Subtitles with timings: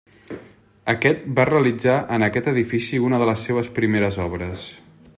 [0.93, 4.69] Aquest va realitzar en aquest edifici una de les seves primeres obres.